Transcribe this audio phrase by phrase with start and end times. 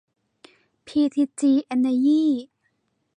[0.87, 2.23] พีทีจี เอ็นเนอยี